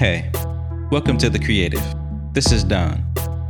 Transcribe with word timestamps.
Hey, 0.00 0.30
welcome 0.90 1.18
to 1.18 1.28
The 1.28 1.38
Creative. 1.38 1.82
This 2.32 2.52
is 2.52 2.64
Don. 2.64 3.04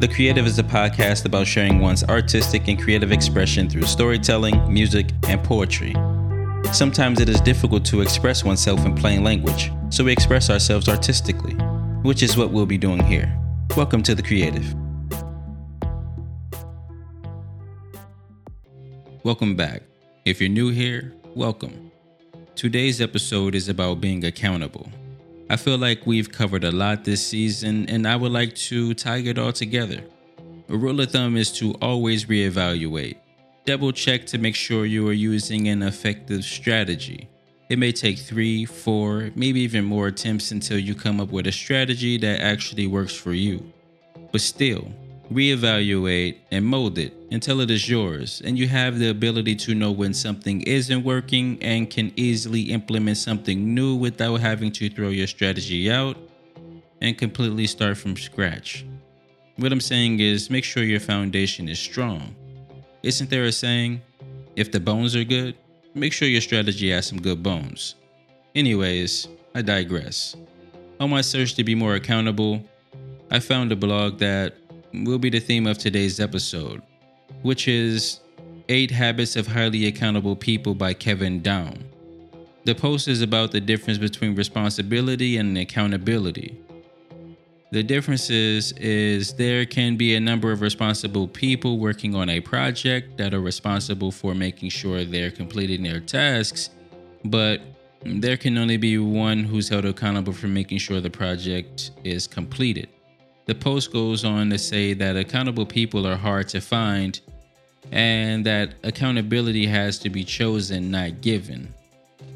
The 0.00 0.08
Creative 0.12 0.44
is 0.44 0.58
a 0.58 0.64
podcast 0.64 1.24
about 1.24 1.46
sharing 1.46 1.78
one's 1.78 2.02
artistic 2.02 2.66
and 2.66 2.82
creative 2.82 3.12
expression 3.12 3.70
through 3.70 3.84
storytelling, 3.84 4.60
music, 4.66 5.12
and 5.28 5.40
poetry. 5.44 5.94
Sometimes 6.72 7.20
it 7.20 7.28
is 7.28 7.40
difficult 7.40 7.84
to 7.84 8.00
express 8.00 8.42
oneself 8.42 8.84
in 8.84 8.96
plain 8.96 9.22
language, 9.22 9.70
so 9.88 10.02
we 10.02 10.10
express 10.10 10.50
ourselves 10.50 10.88
artistically, 10.88 11.54
which 12.02 12.24
is 12.24 12.36
what 12.36 12.50
we'll 12.50 12.66
be 12.66 12.76
doing 12.76 13.04
here. 13.04 13.32
Welcome 13.76 14.02
to 14.02 14.16
The 14.16 14.22
Creative. 14.24 14.74
Welcome 19.22 19.54
back. 19.54 19.84
If 20.24 20.40
you're 20.40 20.50
new 20.50 20.70
here, 20.70 21.14
welcome. 21.36 21.92
Today's 22.56 23.00
episode 23.00 23.54
is 23.54 23.68
about 23.68 24.00
being 24.00 24.24
accountable. 24.24 24.90
I 25.52 25.56
feel 25.56 25.76
like 25.76 26.06
we've 26.06 26.32
covered 26.32 26.64
a 26.64 26.72
lot 26.72 27.04
this 27.04 27.26
season, 27.26 27.86
and 27.90 28.08
I 28.08 28.16
would 28.16 28.32
like 28.32 28.54
to 28.70 28.94
tie 28.94 29.18
it 29.18 29.36
all 29.36 29.52
together. 29.52 30.02
A 30.70 30.74
rule 30.78 30.98
of 31.02 31.10
thumb 31.10 31.36
is 31.36 31.52
to 31.58 31.74
always 31.74 32.24
reevaluate. 32.24 33.16
Double 33.66 33.92
check 33.92 34.24
to 34.28 34.38
make 34.38 34.54
sure 34.54 34.86
you 34.86 35.06
are 35.08 35.12
using 35.12 35.68
an 35.68 35.82
effective 35.82 36.42
strategy. 36.42 37.28
It 37.68 37.78
may 37.78 37.92
take 37.92 38.18
three, 38.18 38.64
four, 38.64 39.30
maybe 39.34 39.60
even 39.60 39.84
more 39.84 40.06
attempts 40.06 40.52
until 40.52 40.78
you 40.78 40.94
come 40.94 41.20
up 41.20 41.28
with 41.28 41.46
a 41.46 41.52
strategy 41.52 42.16
that 42.16 42.40
actually 42.40 42.86
works 42.86 43.14
for 43.14 43.34
you. 43.34 43.70
But 44.32 44.40
still, 44.40 44.90
reevaluate, 45.30 46.36
and 46.50 46.64
mold 46.64 46.98
it 46.98 47.14
until 47.30 47.60
it 47.60 47.70
is 47.70 47.88
yours, 47.88 48.42
and 48.44 48.58
you 48.58 48.68
have 48.68 48.98
the 48.98 49.10
ability 49.10 49.56
to 49.56 49.74
know 49.74 49.90
when 49.90 50.14
something 50.14 50.62
isn't 50.62 51.04
working 51.04 51.58
and 51.62 51.90
can 51.90 52.12
easily 52.16 52.62
implement 52.72 53.16
something 53.16 53.74
new 53.74 53.94
without 53.94 54.40
having 54.40 54.72
to 54.72 54.88
throw 54.88 55.08
your 55.08 55.26
strategy 55.26 55.90
out 55.90 56.16
and 57.00 57.18
completely 57.18 57.66
start 57.66 57.96
from 57.96 58.16
scratch. 58.16 58.84
What 59.56 59.72
I'm 59.72 59.80
saying 59.80 60.20
is 60.20 60.50
make 60.50 60.64
sure 60.64 60.82
your 60.82 61.00
foundation 61.00 61.68
is 61.68 61.78
strong. 61.78 62.34
Isn't 63.02 63.30
there 63.30 63.44
a 63.44 63.52
saying, 63.52 64.00
if 64.56 64.70
the 64.70 64.80
bones 64.80 65.16
are 65.16 65.24
good, 65.24 65.56
make 65.94 66.12
sure 66.12 66.28
your 66.28 66.40
strategy 66.40 66.90
has 66.90 67.06
some 67.06 67.20
good 67.20 67.42
bones. 67.42 67.96
Anyways, 68.54 69.28
I 69.54 69.62
digress. 69.62 70.36
On 71.00 71.10
my 71.10 71.20
search 71.20 71.54
to 71.54 71.64
be 71.64 71.74
more 71.74 71.94
accountable, 71.94 72.62
I 73.30 73.40
found 73.40 73.72
a 73.72 73.76
blog 73.76 74.18
that 74.18 74.54
will 74.92 75.18
be 75.18 75.30
the 75.30 75.40
theme 75.40 75.66
of 75.66 75.78
today's 75.78 76.20
episode, 76.20 76.82
which 77.42 77.68
is 77.68 78.20
Eight 78.68 78.90
Habits 78.90 79.36
of 79.36 79.46
Highly 79.46 79.86
Accountable 79.86 80.36
People 80.36 80.74
by 80.74 80.94
Kevin 80.94 81.40
Daum. 81.40 81.78
The 82.64 82.74
post 82.74 83.08
is 83.08 83.22
about 83.22 83.50
the 83.50 83.60
difference 83.60 83.98
between 83.98 84.34
responsibility 84.34 85.36
and 85.36 85.56
accountability. 85.58 86.58
The 87.72 87.82
difference 87.82 88.28
is, 88.28 88.72
is 88.72 89.32
there 89.32 89.64
can 89.64 89.96
be 89.96 90.14
a 90.14 90.20
number 90.20 90.52
of 90.52 90.60
responsible 90.60 91.26
people 91.26 91.78
working 91.78 92.14
on 92.14 92.28
a 92.28 92.40
project 92.40 93.16
that 93.16 93.32
are 93.32 93.40
responsible 93.40 94.12
for 94.12 94.34
making 94.34 94.68
sure 94.68 95.04
they're 95.04 95.30
completing 95.30 95.82
their 95.82 96.00
tasks, 96.00 96.68
but 97.24 97.62
there 98.04 98.36
can 98.36 98.58
only 98.58 98.76
be 98.76 98.98
one 98.98 99.44
who's 99.44 99.70
held 99.70 99.86
accountable 99.86 100.34
for 100.34 100.48
making 100.48 100.78
sure 100.78 101.00
the 101.00 101.10
project 101.10 101.92
is 102.04 102.26
completed. 102.26 102.88
The 103.46 103.54
post 103.54 103.92
goes 103.92 104.24
on 104.24 104.50
to 104.50 104.58
say 104.58 104.94
that 104.94 105.16
accountable 105.16 105.66
people 105.66 106.06
are 106.06 106.16
hard 106.16 106.48
to 106.50 106.60
find 106.60 107.20
and 107.90 108.46
that 108.46 108.74
accountability 108.84 109.66
has 109.66 109.98
to 110.00 110.10
be 110.10 110.24
chosen, 110.24 110.90
not 110.90 111.20
given. 111.20 111.74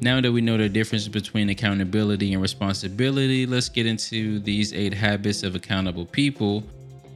Now 0.00 0.20
that 0.20 0.32
we 0.32 0.40
know 0.40 0.56
the 0.56 0.68
difference 0.68 1.06
between 1.08 1.50
accountability 1.50 2.32
and 2.32 2.42
responsibility, 2.42 3.46
let's 3.46 3.68
get 3.68 3.86
into 3.86 4.38
these 4.40 4.72
eight 4.72 4.94
habits 4.94 5.42
of 5.42 5.54
accountable 5.54 6.06
people. 6.06 6.64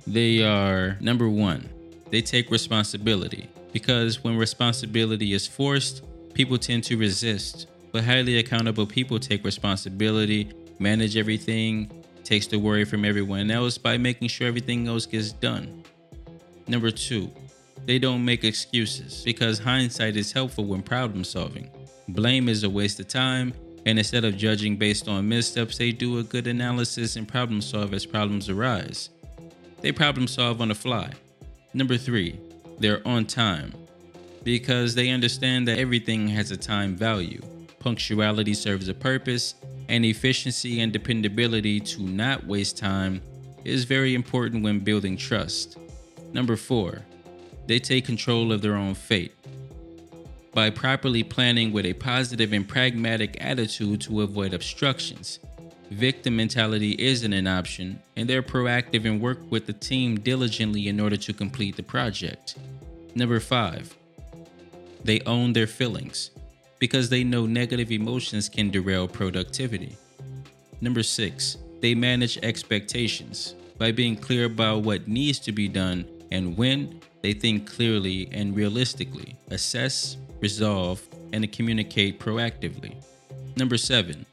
They 0.07 0.43
are 0.43 0.97
number 1.01 1.29
one, 1.29 1.69
they 2.11 2.23
take 2.23 2.51
responsibility 2.51 3.49
because 3.73 4.23
when 4.23 4.37
responsibility 4.37 5.33
is 5.33 5.47
forced, 5.47 6.03
people 6.35 6.59
tend 6.59 6.85
to 6.85 6.97
resist. 6.97 7.67
But 7.91 8.05
highly 8.05 8.39
accountable 8.39 8.87
people 8.87 9.19
take 9.19 9.45
responsibility, 9.45 10.51
manage 10.79 11.17
everything, 11.17 11.91
takes 12.29 12.47
the 12.47 12.59
worry 12.59 12.85
from 12.85 13.07
everyone 13.07 13.51
else 13.51 13.79
by 13.79 13.97
making 13.97 14.29
sure 14.29 14.47
everything 14.47 14.87
else 14.87 15.07
gets 15.07 15.33
done. 15.33 15.83
Number 16.67 16.91
two, 16.91 17.31
they 17.87 17.99
don't 17.99 18.23
make 18.23 18.45
excuses 18.45 19.23
because 19.25 19.59
hindsight 19.59 20.15
is 20.15 20.31
helpful 20.31 20.67
when 20.67 20.83
problem 20.83 21.25
solving. 21.25 21.71
Blame 22.09 22.51
is 22.51 22.65
a 22.65 22.71
waste 22.71 23.01
of 23.01 23.09
time, 23.09 23.55
and 23.87 23.99
instead 23.99 24.27
of 24.27 24.37
judging 24.37 24.77
based 24.77 25.09
on 25.09 25.27
missteps, 25.27 25.79
they 25.79 25.91
do 25.91 26.19
a 26.19 26.23
good 26.23 26.47
analysis 26.47 27.17
and 27.17 27.27
problem 27.27 27.63
solve 27.63 27.95
as 27.95 28.05
problems 28.05 28.51
arise. 28.51 29.09
They 29.81 29.91
problem 29.91 30.27
solve 30.27 30.61
on 30.61 30.69
the 30.69 30.75
fly. 30.75 31.11
Number 31.73 31.97
three, 31.97 32.39
they're 32.79 33.07
on 33.09 33.25
time 33.25 33.73
because 34.45 34.95
they 34.95 35.09
understand 35.09 35.67
that 35.69 35.79
everything 35.79 36.29
has 36.29 36.51
a 36.51 36.59
time 36.59 36.95
value. 36.95 37.41
Punctuality 37.79 38.53
serves 38.53 38.89
a 38.89 38.95
purpose, 38.95 39.55
and 39.89 40.05
efficiency 40.05 40.81
and 40.81 40.93
dependability 40.93 41.81
to 41.81 42.03
not 42.03 42.47
waste 42.47 42.77
time 42.77 43.23
is 43.65 43.85
very 43.85 44.15
important 44.15 44.63
when 44.63 44.81
building 44.81 45.17
trust. 45.17 45.79
Number 46.33 46.57
four, 46.57 47.03
they 47.67 47.79
take 47.79 48.05
control 48.05 48.53
of 48.53 48.63
their 48.63 48.77
own 48.77 48.95
fate. 48.95 49.35
By 50.53 50.71
properly 50.71 51.23
planning 51.23 51.73
with 51.73 51.87
a 51.87 51.93
positive 51.93 52.53
and 52.53 52.67
pragmatic 52.67 53.37
attitude 53.41 54.01
to 54.03 54.23
avoid 54.23 54.55
obstructions, 54.55 55.39
victim 55.91 56.37
mentality 56.37 56.97
isn't 56.99 57.33
an 57.33 57.47
option, 57.47 58.01
and 58.17 58.29
they're 58.29 58.43
proactive 58.43 59.05
and 59.05 59.21
work 59.21 59.39
with 59.51 59.67
the 59.67 59.73
team 59.73 60.19
diligently 60.21 60.89
in 60.89 61.01
order 61.01 61.17
to 61.17 61.33
complete 61.33 61.77
the 61.77 61.83
project. 61.83 62.57
Number 63.15 63.41
five, 63.41 63.95
they 65.05 65.21
own 65.21 65.53
their 65.53 65.67
feelings 65.67 66.31
because 66.79 67.09
they 67.09 67.25
know 67.25 67.47
negative 67.47 67.91
emotions 67.91 68.49
can 68.49 68.71
derail 68.71 69.09
productivity. 69.09 69.97
Number 70.81 71.03
six, 71.03 71.57
they 71.81 71.95
manage 71.95 72.39
expectations 72.39 73.55
by 73.79 73.93
being 73.93 74.17
clear 74.17 74.47
about 74.47 74.83
what 74.83 75.09
needs 75.09 75.39
to 75.41 75.53
be 75.53 75.69
done 75.69 76.07
and 76.31 76.57
when 76.57 77.01
they 77.23 77.33
think 77.33 77.71
clearly 77.71 78.29
and 78.33 78.55
realistically, 78.55 79.37
assess, 79.51 80.17
resolve, 80.41 81.03
and 81.33 81.51
communicate 81.53 82.21
proactively. 82.21 82.95
Number 83.57 83.77
seven, 83.77 84.25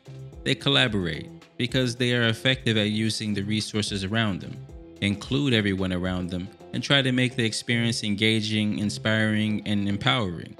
they 0.43 0.55
collaborate 0.55 1.29
because 1.57 1.95
they 1.95 2.13
are 2.13 2.27
effective 2.27 2.77
at 2.77 2.89
using 2.89 3.33
the 3.33 3.41
resources 3.41 4.03
around 4.03 4.41
them, 4.41 4.55
include 5.01 5.53
everyone 5.53 5.93
around 5.93 6.29
them, 6.29 6.47
and 6.73 6.83
try 6.83 7.01
to 7.01 7.11
make 7.11 7.35
the 7.35 7.45
experience 7.45 8.03
engaging, 8.03 8.79
inspiring, 8.79 9.65
and 9.65 9.87
empowering. 9.87 10.55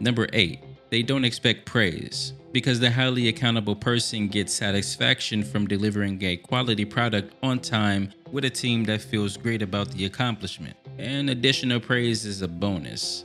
Number 0.00 0.26
eight, 0.32 0.60
they 0.90 1.02
don't 1.02 1.24
expect 1.24 1.64
praise 1.64 2.32
because 2.52 2.80
the 2.80 2.90
highly 2.90 3.28
accountable 3.28 3.76
person 3.76 4.26
gets 4.26 4.52
satisfaction 4.52 5.44
from 5.44 5.68
delivering 5.68 6.22
a 6.24 6.36
quality 6.36 6.84
product 6.84 7.32
on 7.42 7.60
time 7.60 8.12
with 8.32 8.44
a 8.44 8.50
team 8.50 8.84
that 8.84 9.00
feels 9.00 9.36
great 9.36 9.62
about 9.62 9.88
the 9.92 10.04
accomplishment. 10.04 10.76
And 10.98 11.30
additional 11.30 11.78
praise 11.78 12.24
is 12.24 12.42
a 12.42 12.48
bonus. 12.48 13.24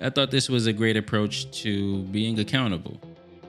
I 0.00 0.10
thought 0.10 0.30
this 0.30 0.48
was 0.48 0.66
a 0.66 0.72
great 0.72 0.96
approach 0.96 1.50
to 1.62 2.02
being 2.04 2.38
accountable. 2.38 3.00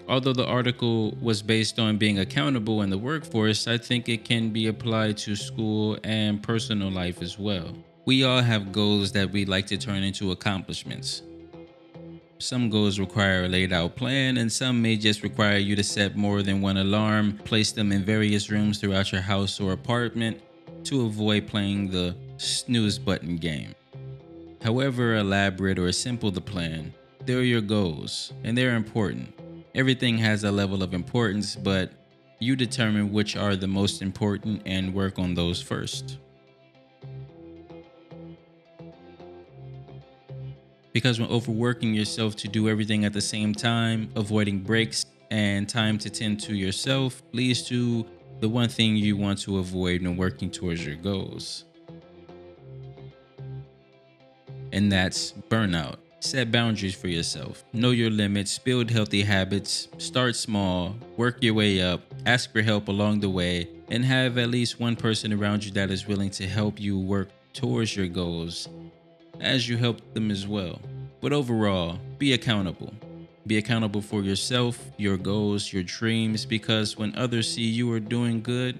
Although 0.08 0.34
the 0.34 0.46
article 0.46 1.16
was 1.22 1.42
based 1.42 1.80
on 1.80 1.98
being 1.98 2.20
accountable 2.20 2.82
in 2.82 2.90
the 2.90 2.98
workforce, 2.98 3.68
I 3.68 3.78
think 3.78 4.08
it 4.08 4.24
can 4.24 4.50
be 4.50 4.68
applied 4.68 5.18
to 5.18 5.36
school 5.36 5.98
and 6.04 6.42
personal 6.42 6.92
life 6.92 7.22
as 7.22 7.40
well. 7.40 7.76
We 8.06 8.24
all 8.24 8.42
have 8.42 8.72
goals 8.72 9.12
that 9.14 9.32
we'd 9.32 9.50
like 9.50 9.66
to 9.68 9.78
turn 9.78 10.04
into 10.04 10.32
accomplishments. 10.32 11.24
Some 12.38 12.69
goals 12.69 13.00
require 13.00 13.46
a 13.46 13.47
laid 13.47 13.72
out 13.72 13.96
plan, 13.96 14.38
and 14.38 14.51
some 14.51 14.81
may 14.81 14.97
just 14.97 15.23
require 15.23 15.57
you 15.57 15.73
to 15.78 15.84
set 15.84 16.18
more 16.18 16.44
than 16.44 16.62
one 16.62 16.75
alarm, 16.75 17.38
place 17.46 17.72
them 17.72 17.94
in 17.94 18.03
various 18.03 18.50
rooms 18.50 18.78
throughout 18.78 19.12
your 19.13 19.22
house 19.22 19.59
or 19.62 19.72
apartment 19.72 20.41
to 20.84 21.05
avoid 21.05 21.47
playing 21.47 21.90
the 21.90 22.14
snooze 22.37 22.99
button 22.99 23.37
game. 23.37 23.73
However 24.61 25.16
elaborate 25.16 25.79
or 25.79 25.91
simple 25.93 26.29
the 26.29 26.41
plan, 26.41 26.93
they're 27.26 27.41
your 27.41 27.61
goals, 27.61 28.34
and 28.43 28.58
they're 28.58 28.76
important. 28.76 29.34
Everything 29.73 30.17
has 30.17 30.43
a 30.43 30.52
level 30.52 30.84
of 30.84 30.93
importance, 30.93 31.55
but 31.55 31.91
you 32.40 32.58
determine 32.58 33.14
which 33.14 33.38
are 33.38 33.55
the 33.55 33.67
most 33.67 34.02
important 34.02 34.61
and 34.66 34.93
work 34.93 35.17
on 35.20 35.35
those 35.35 35.61
first. 35.61 36.17
Because 40.96 41.20
when 41.20 41.30
overworking 41.30 41.94
yourself 41.94 42.38
to 42.38 42.47
do 42.47 42.70
everything 42.70 43.03
at 43.03 43.12
the 43.12 43.20
same 43.20 43.53
time, 43.53 44.09
avoiding 44.16 44.62
breaks 44.62 45.06
and 45.30 45.68
time 45.68 45.97
to 45.97 46.09
tend 46.09 46.40
to 46.40 46.56
yourself 46.56 47.22
leads 47.34 47.64
to 47.64 48.06
the 48.40 48.47
one 48.47 48.70
thing 48.70 48.96
you 48.96 49.18
want 49.18 49.38
to 49.38 49.58
avoid 49.58 50.02
when 50.02 50.16
working 50.16 50.50
towards 50.50 50.86
your 50.86 50.96
goals. 50.96 51.66
And 54.72 54.90
that's 54.90 55.34
burnout. 55.50 55.97
Set 56.22 56.50
boundaries 56.50 56.96
for 56.96 57.09
yourself. 57.09 57.66
Know 57.74 57.91
your 57.91 58.09
limits, 58.09 58.58
build 58.58 58.90
healthy 58.90 59.22
habits, 59.22 59.90
start 59.98 60.38
small, 60.38 60.96
work 61.18 61.44
your 61.44 61.56
way 61.56 61.82
up, 61.82 62.03
ask 62.26 62.53
for 62.53 62.62
help 62.62 62.88
along 62.88 63.20
the 63.20 63.30
way, 63.30 63.68
and 63.90 64.06
have 64.06 64.38
at 64.38 64.48
least 64.48 64.80
one 64.80 64.96
person 64.96 65.34
around 65.34 65.66
you 65.66 65.72
that 65.72 65.91
is 65.91 66.08
willing 66.08 66.30
to 66.30 66.48
help 66.48 66.80
you 66.80 66.98
work 66.98 67.28
towards 67.52 67.98
your 67.98 68.08
goals 68.08 68.70
as 69.41 69.67
you 69.67 69.78
help 69.78 70.14
them 70.14 70.32
as 70.32 70.47
well. 70.47 70.82
But 71.22 71.34
overall, 71.34 71.99
be 72.17 72.34
accountable. 72.34 72.93
Be 73.47 73.58
accountable 73.58 74.02
for 74.02 74.22
yourself, 74.22 74.79
your 74.97 75.17
goals, 75.17 75.72
your 75.72 75.84
dreams, 75.84 76.46
because 76.46 76.97
when 76.97 77.16
others 77.16 77.52
see 77.52 77.64
you 77.64 77.91
are 77.91 77.99
doing 77.99 78.41
good, 78.41 78.79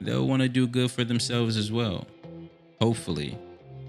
they'll 0.00 0.26
want 0.26 0.42
to 0.42 0.48
do 0.48 0.66
good 0.66 0.90
for 0.90 1.04
themselves 1.04 1.56
as 1.56 1.70
well. 1.70 2.06
Hopefully. 2.80 3.38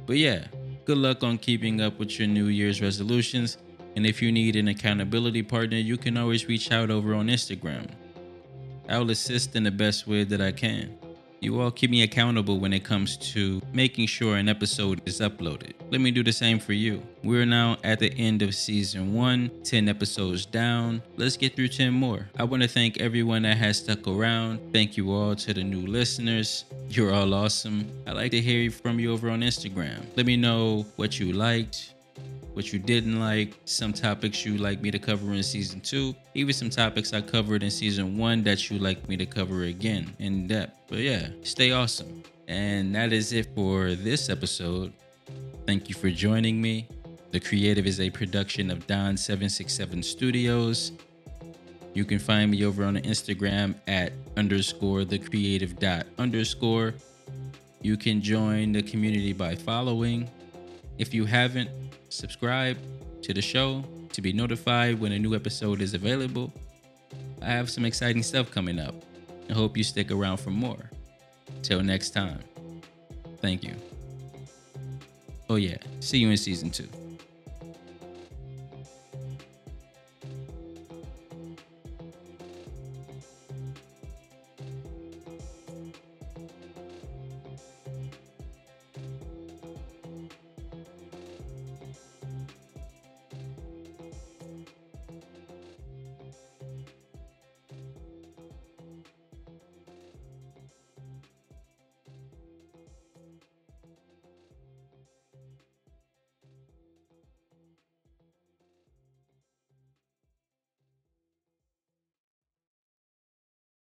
But 0.06 0.18
yeah, 0.18 0.46
good 0.86 0.98
luck 0.98 1.24
on 1.24 1.38
keeping 1.38 1.82
up 1.82 1.98
with 1.98 2.20
your 2.20 2.28
New 2.28 2.46
Year's 2.46 2.82
resolutions. 2.82 3.58
And 3.96 4.06
if 4.06 4.22
you 4.22 4.32
need 4.32 4.56
an 4.56 4.68
accountability 4.68 5.42
partner, 5.42 5.78
you 5.78 5.98
can 5.98 6.18
always 6.18 6.48
reach 6.48 6.72
out 6.72 6.92
over 6.92 7.16
on 7.16 7.28
Instagram. 7.28 7.88
I'll 8.88 9.10
assist 9.10 9.56
in 9.56 9.64
the 9.64 9.72
best 9.72 10.06
way 10.06 10.24
that 10.26 10.42
I 10.42 10.52
can. 10.52 10.98
You 11.40 11.60
all 11.62 11.72
keep 11.72 11.92
me 11.92 12.04
accountable 12.04 12.60
when 12.60 12.74
it 12.74 12.84
comes 12.84 13.18
to 13.34 13.62
making 13.74 14.08
sure 14.08 14.38
an 14.38 14.50
episode 14.50 15.02
is 15.06 15.20
uploaded. 15.20 15.74
Let 15.92 16.02
me 16.02 16.12
do 16.12 16.24
the 16.24 16.32
same 16.32 16.60
for 16.60 16.74
you. 16.74 17.02
We're 17.24 17.46
now 17.46 17.78
at 17.84 18.00
the 18.00 18.14
end 18.14 18.42
of 18.42 18.56
season 18.56 19.14
one, 19.14 19.52
10 19.64 19.90
episodes 19.90 20.46
down. 20.46 21.02
Let's 21.18 21.38
get 21.38 21.56
through 21.56 21.70
10 21.70 21.94
more. 21.94 22.30
I 22.38 22.44
want 22.44 22.64
to 22.64 22.70
thank 22.70 23.00
everyone 23.00 23.44
that 23.44 23.58
has 23.58 23.78
stuck 23.78 24.08
around. 24.08 24.60
Thank 24.74 24.98
you 24.98 25.12
all 25.12 25.36
to 25.36 25.54
the 25.54 25.64
new 25.64 25.86
listeners. 25.86 26.66
You're 26.90 27.14
all 27.14 27.34
awesome. 27.34 27.90
I'd 28.08 28.14
like 28.14 28.32
to 28.32 28.42
hear 28.42 28.70
from 28.72 29.00
you 29.00 29.12
over 29.12 29.30
on 29.30 29.42
Instagram. 29.42 30.06
Let 30.16 30.26
me 30.26 30.38
know 30.38 30.86
what 30.96 31.20
you 31.20 31.34
liked, 31.34 31.95
what 32.56 32.72
you 32.72 32.80
didn't 32.80 33.20
like, 33.20 33.54
some 33.66 33.92
topics 33.92 34.46
you 34.46 34.58
like 34.58 34.82
me 34.82 34.90
to 34.90 34.98
cover 34.98 35.34
in 35.34 35.44
season 35.44 35.82
two, 35.82 36.16
even 36.36 36.54
some 36.54 36.70
topics 36.70 37.14
I 37.14 37.20
covered 37.20 37.64
in 37.64 37.70
season 37.70 38.18
one 38.18 38.44
that 38.44 38.70
you 38.70 38.80
like 38.80 39.10
me 39.10 39.18
to 39.18 39.26
cover 39.26 39.64
again 39.64 40.16
in 40.20 40.48
depth. 40.48 40.80
But 40.88 41.00
yeah, 41.00 41.28
stay 41.44 41.72
awesome. 41.72 42.24
And 42.48 42.96
that 42.96 43.12
is 43.12 43.34
it 43.34 43.54
for 43.54 43.94
this 43.94 44.30
episode. 44.30 44.94
Thank 45.66 45.90
you 45.90 45.96
for 45.96 46.10
joining 46.10 46.62
me. 46.62 46.88
The 47.32 47.42
Creative 47.42 47.86
is 47.86 48.00
a 48.00 48.10
production 48.10 48.72
of 48.72 48.88
Don767 48.88 50.02
Studios. 50.06 50.94
You 51.94 52.06
can 52.06 52.20
find 52.20 52.52
me 52.52 52.64
over 52.64 52.86
on 52.86 52.96
Instagram 52.96 53.76
at 53.88 54.14
underscore 54.38 55.04
the 55.04 55.20
creative 55.20 55.78
dot 55.78 56.06
underscore. 56.18 56.94
You 57.82 57.98
can 57.98 58.22
join 58.22 58.72
the 58.72 58.82
community 58.82 59.34
by 59.34 59.56
following. 59.56 60.30
If 60.98 61.14
you 61.14 61.26
haven't, 61.26 61.70
subscribe 62.10 62.78
to 63.22 63.34
the 63.34 63.42
show 63.42 63.84
to 64.14 64.22
be 64.22 64.32
notified 64.32 65.00
when 65.00 65.12
a 65.12 65.20
new 65.20 65.36
episode 65.36 65.82
is 65.82 65.94
available. 65.94 66.54
I 67.42 67.48
have 67.48 67.70
some 67.70 67.86
exciting 67.86 68.24
stuff 68.24 68.50
coming 68.50 68.80
up. 68.80 68.96
I 69.50 69.54
hope 69.54 69.76
you 69.76 69.84
stick 69.84 70.12
around 70.12 70.38
for 70.38 70.52
more. 70.52 70.90
Till 71.62 71.82
next 71.84 72.12
time, 72.12 72.40
thank 73.42 73.64
you. 73.64 73.74
Oh, 75.50 75.56
yeah, 75.56 75.78
see 76.00 76.18
you 76.18 76.30
in 76.30 76.38
season 76.38 76.72
two. 76.72 76.88